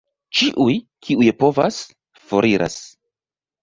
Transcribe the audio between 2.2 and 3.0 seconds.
foriras.